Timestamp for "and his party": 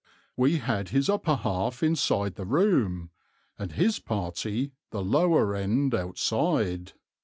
3.59-4.71